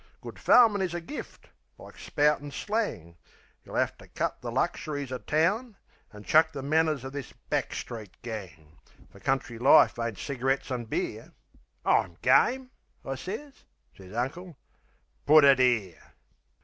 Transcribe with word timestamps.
Good 0.19 0.39
farmin' 0.39 0.81
is 0.81 0.95
a 0.95 0.99
gift 0.99 1.49
like 1.77 1.95
spoutin' 1.99 2.49
slang. 2.49 3.17
Yeh'll 3.63 3.77
'ave 3.77 3.91
to 3.99 4.07
cut 4.07 4.41
the 4.41 4.51
luxuries 4.51 5.11
o' 5.11 5.19
town, 5.19 5.75
An' 6.11 6.23
chuck 6.23 6.51
the 6.53 6.63
manners 6.63 7.03
of 7.03 7.13
this 7.13 7.33
back 7.51 7.71
street 7.75 8.17
gang; 8.23 8.79
Fer 9.13 9.19
country 9.19 9.59
life 9.59 9.99
ain't 9.99 10.17
cigarettes 10.17 10.71
and 10.71 10.89
beer." 10.89 11.33
"I'm 11.85 12.15
game," 12.23 12.71
I 13.05 13.13
sez. 13.13 13.63
Sez 13.95 14.11
Uncle, 14.11 14.57
"Put 15.27 15.43
it 15.43 15.59
'ere!" 15.59 16.15